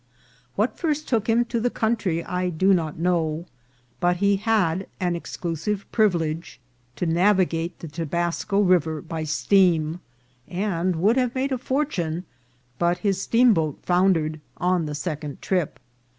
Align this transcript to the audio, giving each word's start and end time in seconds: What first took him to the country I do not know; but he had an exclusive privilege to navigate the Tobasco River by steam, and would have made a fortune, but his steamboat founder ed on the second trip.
What 0.55 0.79
first 0.79 1.07
took 1.07 1.27
him 1.29 1.45
to 1.45 1.59
the 1.59 1.69
country 1.69 2.23
I 2.25 2.49
do 2.49 2.73
not 2.73 2.97
know; 2.97 3.45
but 3.99 4.17
he 4.17 4.37
had 4.37 4.87
an 4.99 5.15
exclusive 5.15 5.85
privilege 5.91 6.59
to 6.95 7.05
navigate 7.05 7.77
the 7.77 7.87
Tobasco 7.87 8.61
River 8.61 8.99
by 9.03 9.25
steam, 9.25 9.99
and 10.47 10.95
would 10.95 11.17
have 11.17 11.35
made 11.35 11.51
a 11.51 11.59
fortune, 11.59 12.25
but 12.79 12.97
his 13.05 13.21
steamboat 13.21 13.77
founder 13.83 14.25
ed 14.25 14.41
on 14.57 14.87
the 14.87 14.95
second 14.95 15.39
trip. 15.39 15.79